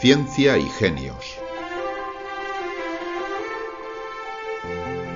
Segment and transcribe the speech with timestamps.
[0.00, 1.38] Ciencia y Genios.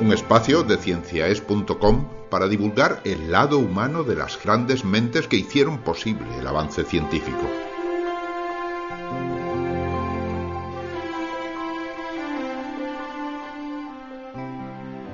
[0.01, 5.79] Un espacio de cienciaes.com para divulgar el lado humano de las grandes mentes que hicieron
[5.79, 7.49] posible el avance científico.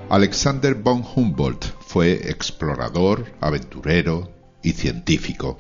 [0.09, 4.31] Alexander von Humboldt fue explorador, aventurero
[4.63, 5.59] y científico.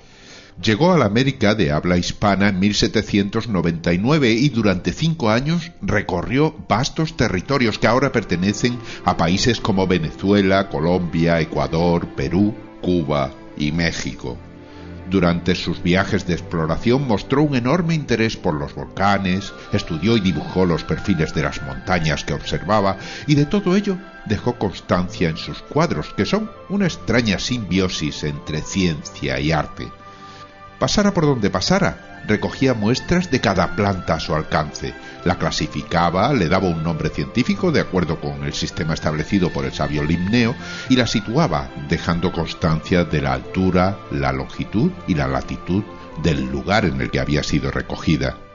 [0.63, 7.17] Llegó a la América de habla hispana en 1799 y durante cinco años recorrió vastos
[7.17, 14.37] territorios que ahora pertenecen a países como Venezuela, Colombia, Ecuador, Perú, Cuba y México.
[15.09, 20.67] Durante sus viajes de exploración mostró un enorme interés por los volcanes, estudió y dibujó
[20.67, 22.99] los perfiles de las montañas que observaba
[23.29, 28.61] y de todo ello dejó constancia en sus cuadros, que son una extraña simbiosis entre
[28.61, 29.89] ciencia y arte.
[30.79, 36.49] Pasara por donde pasara, recogía muestras de cada planta a su alcance, la clasificaba, le
[36.49, 40.55] daba un nombre científico de acuerdo con el sistema establecido por el sabio Limneo
[40.89, 45.83] y la situaba, dejando constancia de la altura, la longitud y la latitud
[46.23, 48.48] del lugar en el que había sido recogida.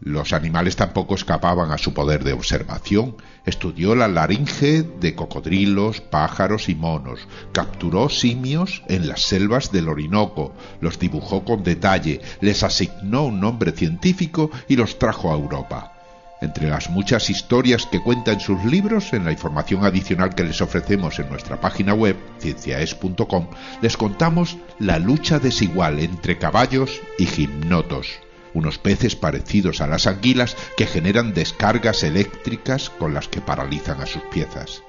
[0.00, 3.16] Los animales tampoco escapaban a su poder de observación.
[3.44, 7.26] Estudió la laringe de cocodrilos, pájaros y monos.
[7.52, 10.54] Capturó simios en las selvas del Orinoco.
[10.80, 12.20] Los dibujó con detalle.
[12.40, 15.94] Les asignó un nombre científico y los trajo a Europa.
[16.40, 20.60] Entre las muchas historias que cuenta en sus libros, en la información adicional que les
[20.60, 23.48] ofrecemos en nuestra página web, cienciaes.com,
[23.82, 28.20] les contamos la lucha desigual entre caballos y gimnotos
[28.58, 34.06] unos peces parecidos a las anguilas que generan descargas eléctricas con las que paralizan a
[34.06, 34.82] sus piezas.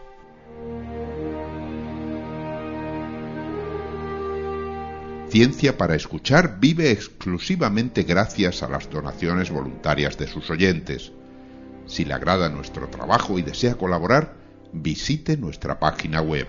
[5.29, 11.11] Ciencia para Escuchar vive exclusivamente gracias a las donaciones voluntarias de sus oyentes.
[11.85, 14.33] Si le agrada nuestro trabajo y desea colaborar,
[14.73, 16.47] visite nuestra página web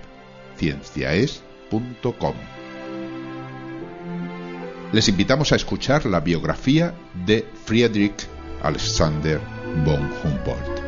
[0.57, 2.35] cienciaes.com
[4.93, 8.27] les invitamos a escuchar la biografía de Friedrich
[8.63, 9.41] Alexander
[9.85, 10.81] von Humboldt.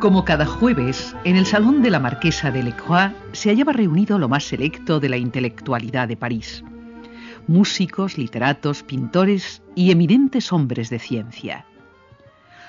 [0.00, 4.28] Como cada jueves, en el salón de la marquesa de Lecroix se hallaba reunido lo
[4.28, 6.64] más selecto de la intelectualidad de París.
[7.46, 11.66] Músicos, literatos, pintores y eminentes hombres de ciencia.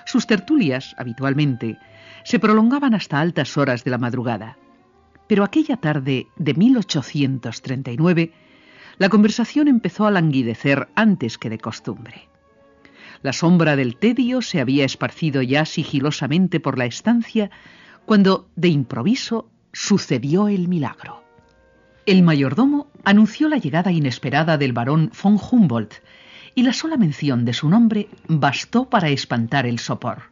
[0.05, 1.79] Sus tertulias, habitualmente,
[2.23, 4.57] se prolongaban hasta altas horas de la madrugada.
[5.31, 8.33] Pero aquella tarde de 1839,
[8.97, 12.27] la conversación empezó a languidecer antes que de costumbre.
[13.21, 17.49] La sombra del tedio se había esparcido ya sigilosamente por la estancia
[18.05, 21.23] cuando, de improviso, sucedió el milagro.
[22.05, 25.93] El mayordomo anunció la llegada inesperada del barón von Humboldt
[26.55, 30.23] y la sola mención de su nombre bastó para espantar el sopor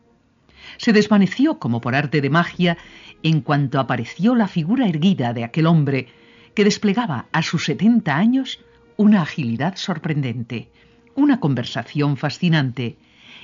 [0.77, 2.77] se desvaneció como por arte de magia
[3.23, 6.07] en cuanto apareció la figura erguida de aquel hombre
[6.53, 8.59] que desplegaba a sus setenta años
[8.97, 10.69] una agilidad sorprendente,
[11.15, 12.97] una conversación fascinante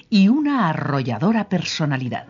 [0.09, 2.28] y una arrolladora personalidad.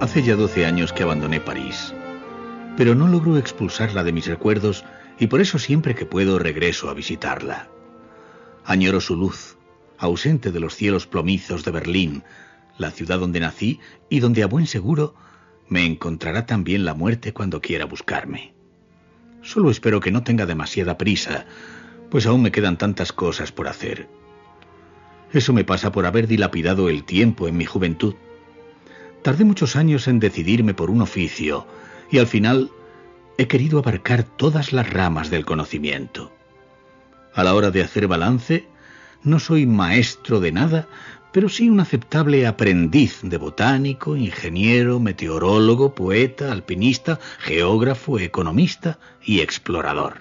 [0.00, 1.94] Hace ya doce años que abandoné París,
[2.76, 4.84] pero no logro expulsarla de mis recuerdos
[5.22, 7.68] y por eso siempre que puedo regreso a visitarla.
[8.64, 9.56] Añoro su luz,
[9.96, 12.24] ausente de los cielos plomizos de Berlín,
[12.76, 13.78] la ciudad donde nací
[14.08, 15.14] y donde a buen seguro
[15.68, 18.52] me encontrará también la muerte cuando quiera buscarme.
[19.42, 21.46] Solo espero que no tenga demasiada prisa,
[22.10, 24.08] pues aún me quedan tantas cosas por hacer.
[25.32, 28.16] Eso me pasa por haber dilapidado el tiempo en mi juventud.
[29.22, 31.64] Tardé muchos años en decidirme por un oficio
[32.10, 32.72] y al final
[33.38, 36.32] he querido abarcar todas las ramas del conocimiento.
[37.34, 38.66] A la hora de hacer balance,
[39.22, 40.88] no soy maestro de nada,
[41.32, 50.18] pero sí un aceptable aprendiz de botánico, ingeniero, meteorólogo, poeta, alpinista, geógrafo, economista y explorador.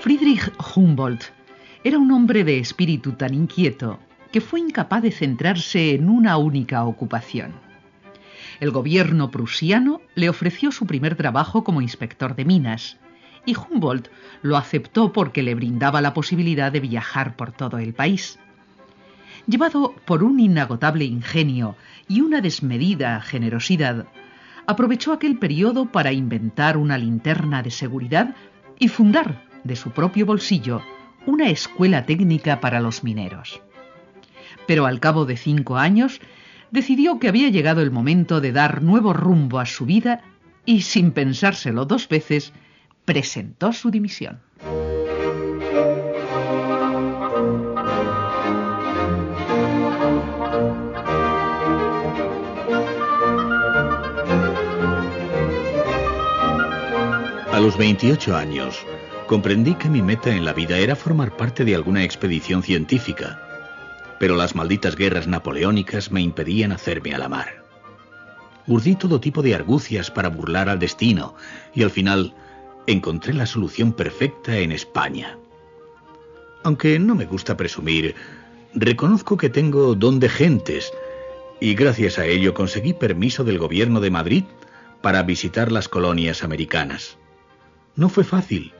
[0.00, 1.24] Friedrich Humboldt
[1.84, 4.00] era un hombre de espíritu tan inquieto
[4.32, 7.52] que fue incapaz de centrarse en una única ocupación.
[8.60, 12.98] El gobierno prusiano le ofreció su primer trabajo como inspector de minas,
[13.46, 14.08] y Humboldt
[14.42, 18.38] lo aceptó porque le brindaba la posibilidad de viajar por todo el país.
[19.46, 21.76] Llevado por un inagotable ingenio
[22.08, 24.06] y una desmedida generosidad,
[24.66, 28.34] aprovechó aquel periodo para inventar una linterna de seguridad
[28.78, 30.82] y fundar, de su propio bolsillo,
[31.26, 33.62] una escuela técnica para los mineros.
[34.68, 36.20] Pero al cabo de cinco años
[36.70, 40.20] decidió que había llegado el momento de dar nuevo rumbo a su vida
[40.66, 42.52] y, sin pensárselo dos veces,
[43.06, 44.40] presentó su dimisión.
[57.50, 58.84] A los 28 años,
[59.26, 63.47] comprendí que mi meta en la vida era formar parte de alguna expedición científica,
[64.18, 67.64] pero las malditas guerras napoleónicas me impedían hacerme a la mar.
[68.66, 71.34] Urdí todo tipo de argucias para burlar al destino
[71.74, 72.34] y al final
[72.86, 75.38] encontré la solución perfecta en España.
[76.64, 78.14] Aunque no me gusta presumir,
[78.74, 80.92] reconozco que tengo don de gentes
[81.60, 84.44] y gracias a ello conseguí permiso del gobierno de Madrid
[85.00, 87.16] para visitar las colonias americanas.
[87.96, 88.72] No fue fácil,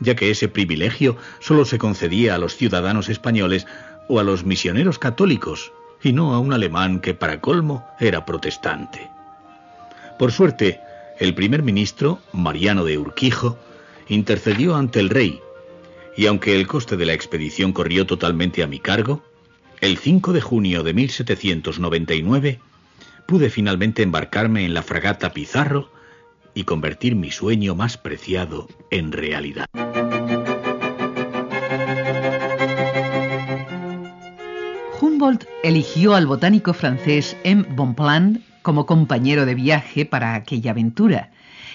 [0.00, 3.66] ya que ese privilegio solo se concedía a los ciudadanos españoles
[4.08, 5.72] o a los misioneros católicos,
[6.02, 9.08] y no a un alemán que para colmo era protestante.
[10.18, 10.80] Por suerte,
[11.18, 13.58] el primer ministro, Mariano de Urquijo,
[14.08, 15.40] intercedió ante el rey,
[16.16, 19.22] y aunque el coste de la expedición corrió totalmente a mi cargo,
[19.80, 22.60] el 5 de junio de 1799
[23.26, 25.90] pude finalmente embarcarme en la fragata Pizarro
[26.54, 29.66] y convertir mi sueño más preciado en realidad.
[35.24, 37.64] Humboldt eligió al botánico francés M.
[37.70, 41.30] Bonpland como compañero de viaje para aquella aventura,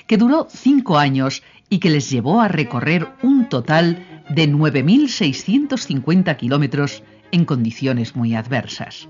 [0.06, 7.01] que duró cinco años y que les llevó a recorrer un total de 9.650 kilómetros
[7.31, 9.10] en condiciones muy adversas.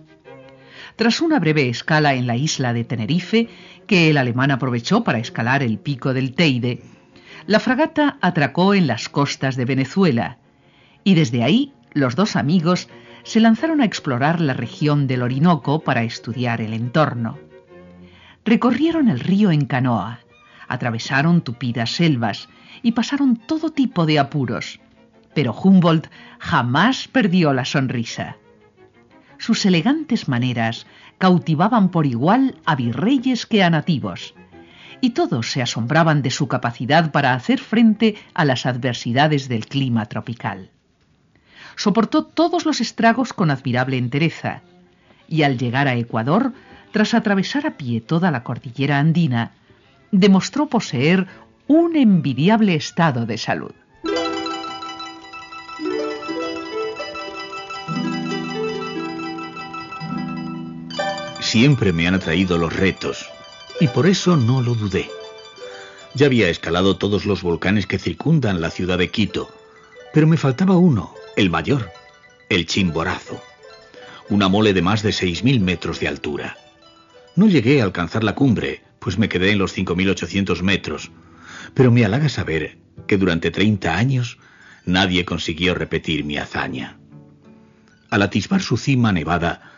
[0.95, 3.49] Tras una breve escala en la isla de Tenerife,
[3.87, 6.81] que el alemán aprovechó para escalar el pico del Teide,
[7.45, 10.37] la fragata atracó en las costas de Venezuela
[11.03, 12.87] y desde ahí los dos amigos
[13.23, 17.37] se lanzaron a explorar la región del Orinoco para estudiar el entorno.
[18.45, 20.19] Recorrieron el río en canoa,
[20.67, 22.49] atravesaron tupidas selvas
[22.81, 24.79] y pasaron todo tipo de apuros,
[25.33, 26.07] pero Humboldt
[26.39, 28.37] jamás perdió la sonrisa.
[29.37, 30.85] Sus elegantes maneras
[31.17, 34.33] cautivaban por igual a virreyes que a nativos,
[35.01, 40.05] y todos se asombraban de su capacidad para hacer frente a las adversidades del clima
[40.07, 40.71] tropical.
[41.79, 44.63] Soportó todos los estragos con admirable entereza,
[45.29, 46.51] y al llegar a Ecuador,
[46.91, 49.53] tras atravesar a pie toda la cordillera andina,
[50.11, 51.27] demostró poseer
[51.67, 53.71] un envidiable estado de salud.
[61.39, 63.29] Siempre me han atraído los retos,
[63.79, 65.09] y por eso no lo dudé.
[66.13, 69.49] Ya había escalado todos los volcanes que circundan la ciudad de Quito,
[70.13, 71.91] pero me faltaba uno, el mayor,
[72.49, 73.41] el Chimborazo,
[74.29, 76.57] una mole de más de 6.000 metros de altura.
[77.35, 81.11] No llegué a alcanzar la cumbre, pues me quedé en los 5.800 metros,
[81.73, 82.77] pero me halaga saber
[83.07, 84.37] que durante 30 años
[84.85, 86.97] nadie consiguió repetir mi hazaña.
[88.09, 89.71] Al atisbar su cima nevada,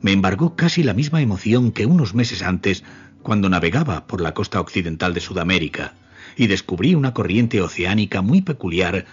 [0.00, 2.84] me embargó casi la misma emoción que unos meses antes
[3.22, 5.94] cuando navegaba por la costa occidental de Sudamérica
[6.36, 9.06] y descubrí una corriente oceánica muy peculiar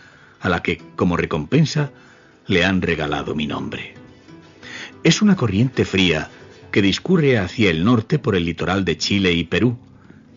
[0.46, 1.92] a la que, como recompensa,
[2.46, 3.96] le han regalado mi nombre.
[5.04, 6.30] Es una corriente fría
[6.72, 9.80] que discurre hacia el norte por el litoral de Chile y Perú,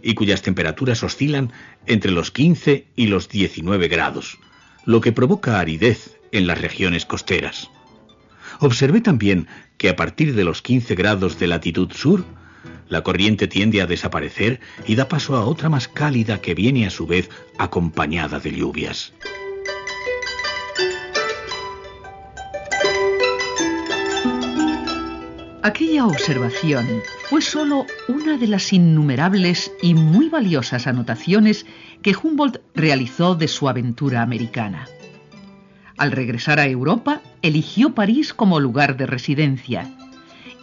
[0.02, 1.52] y cuyas temperaturas oscilan
[1.86, 4.38] entre los 15 y los 19 grados,
[4.86, 7.70] lo que provoca aridez en las regiones costeras.
[8.60, 9.46] Observé también
[9.76, 12.24] que a partir de los 15 grados de latitud sur,
[12.88, 16.90] la corriente tiende a desaparecer y da paso a otra más cálida que viene a
[16.90, 19.12] su vez acompañada de lluvias.
[25.68, 26.86] Aquella observación
[27.24, 31.66] fue sólo una de las innumerables y muy valiosas anotaciones
[32.00, 34.86] que Humboldt realizó de su aventura americana.
[35.98, 39.90] Al regresar a Europa, eligió París como lugar de residencia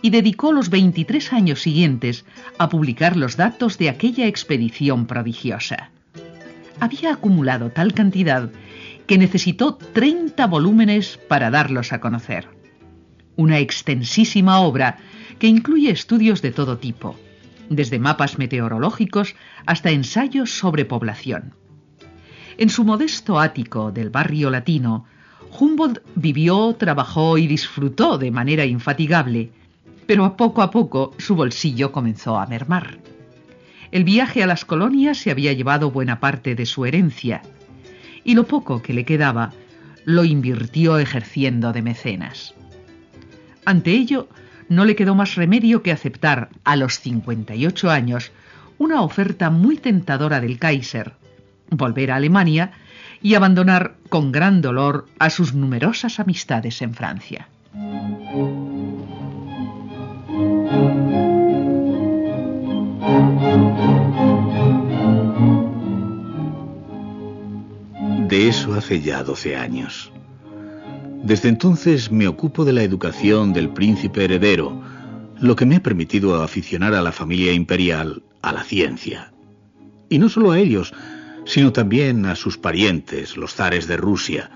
[0.02, 2.26] y dedicó los 23 años siguientes
[2.58, 5.92] a publicar los datos de aquella expedición prodigiosa.
[6.80, 8.50] Había acumulado tal cantidad
[9.06, 12.55] que necesitó 30 volúmenes para darlos a conocer.
[13.36, 14.98] Una extensísima obra
[15.40, 17.16] que incluye estudios de todo tipo,
[17.70, 21.54] desde mapas meteorológicos hasta ensayos sobre población.
[22.58, 25.06] En su modesto ático del barrio latino,
[25.60, 29.52] Humboldt vivió, trabajó y disfrutó de manera infatigable,
[30.08, 33.00] pero poco a poco su bolsillo comenzó a mermar.
[33.92, 37.42] El viaje a las colonias se había llevado buena parte de su herencia,
[38.24, 39.54] y lo poco que le quedaba
[40.04, 42.54] lo invirtió ejerciendo de mecenas.
[43.66, 44.30] Ante ello,
[44.70, 48.32] no le quedó más remedio que aceptar a los 58 años
[48.78, 51.14] una oferta muy tentadora del Kaiser,
[51.70, 52.72] volver a Alemania
[53.22, 57.48] y abandonar con gran dolor a sus numerosas amistades en Francia.
[68.28, 70.12] De eso hace ya 12 años.
[71.26, 74.80] Desde entonces me ocupo de la educación del príncipe heredero,
[75.40, 79.34] lo que me ha permitido aficionar a la familia imperial a la ciencia.
[80.08, 80.94] Y no solo a ellos,
[81.46, 84.52] sino también a sus parientes, los zares de Rusia,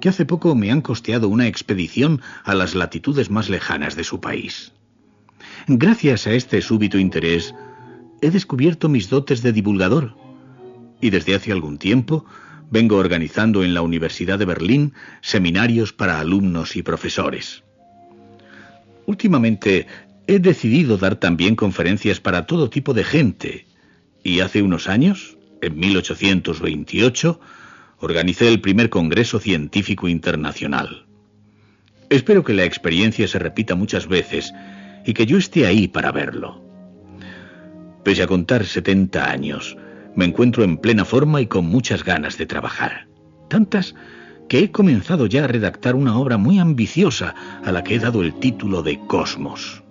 [0.00, 4.22] que hace poco me han costeado una expedición a las latitudes más lejanas de su
[4.22, 4.72] país.
[5.68, 7.54] Gracias a este súbito interés,
[8.22, 10.16] he descubierto mis dotes de divulgador,
[11.02, 12.24] y desde hace algún tiempo
[12.74, 17.62] vengo organizando en la Universidad de Berlín seminarios para alumnos y profesores.
[19.06, 19.86] Últimamente
[20.26, 23.66] he decidido dar también conferencias para todo tipo de gente,
[24.24, 27.40] y hace unos años, en 1828,
[28.00, 31.06] organicé el primer Congreso Científico Internacional.
[32.10, 34.52] Espero que la experiencia se repita muchas veces
[35.06, 36.60] y que yo esté ahí para verlo.
[38.02, 39.76] Pese a contar 70 años,
[40.16, 43.08] me encuentro en plena forma y con muchas ganas de trabajar.
[43.48, 43.94] Tantas
[44.48, 48.22] que he comenzado ya a redactar una obra muy ambiciosa a la que he dado
[48.22, 49.82] el título de Cosmos.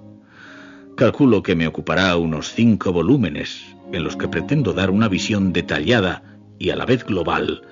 [0.96, 6.24] Calculo que me ocupará unos cinco volúmenes en los que pretendo dar una visión detallada
[6.60, 7.64] y a la vez global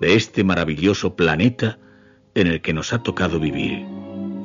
[0.00, 1.78] de este maravilloso planeta
[2.34, 3.84] en el que nos ha tocado vivir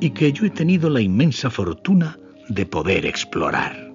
[0.01, 2.17] y que yo he tenido la inmensa fortuna
[2.49, 3.90] de poder explorar.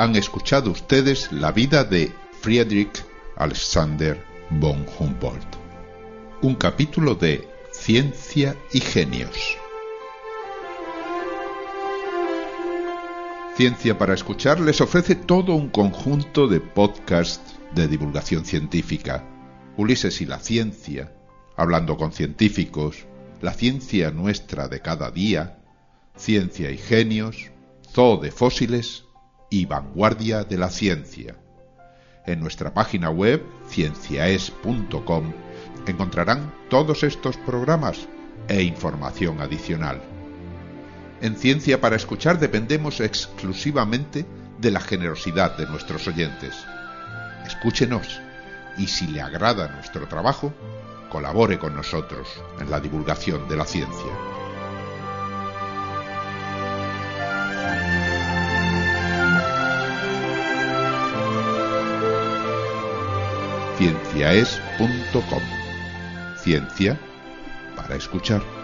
[0.00, 3.04] Han escuchado ustedes la vida de Friedrich
[3.36, 5.58] Alexander von Humboldt.
[6.40, 9.58] Un capítulo de Ciencia y Genios.
[13.58, 19.28] Ciencia para Escuchar les ofrece todo un conjunto de podcasts de divulgación científica.
[19.76, 21.12] Ulises y la ciencia,
[21.58, 23.04] hablando con científicos,
[23.42, 25.58] la ciencia nuestra de cada día,
[26.16, 27.50] ciencia y genios,
[27.92, 29.04] zoo de fósiles
[29.50, 31.36] y vanguardia de la ciencia.
[32.26, 35.32] En nuestra página web cienciaes.com
[35.86, 38.08] encontrarán todos estos programas
[38.48, 40.00] e información adicional.
[41.20, 44.24] En Ciencia para Escuchar dependemos exclusivamente
[44.58, 46.54] de la generosidad de nuestros oyentes.
[47.46, 48.20] Escúchenos
[48.78, 50.54] y si le agrada nuestro trabajo,
[51.10, 52.28] colabore con nosotros
[52.60, 54.49] en la divulgación de la ciencia.
[63.80, 65.42] cienciaes.com.
[66.36, 67.00] Ciencia
[67.76, 68.59] para escuchar.